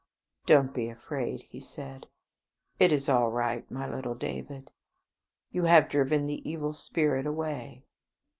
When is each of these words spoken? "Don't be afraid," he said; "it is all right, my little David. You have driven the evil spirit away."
"Don't 0.47 0.73
be 0.73 0.89
afraid," 0.89 1.43
he 1.43 1.59
said; 1.59 2.07
"it 2.79 2.91
is 2.91 3.07
all 3.07 3.29
right, 3.29 3.69
my 3.69 3.87
little 3.87 4.15
David. 4.15 4.71
You 5.51 5.65
have 5.65 5.89
driven 5.89 6.25
the 6.25 6.41
evil 6.49 6.73
spirit 6.73 7.27
away." 7.27 7.83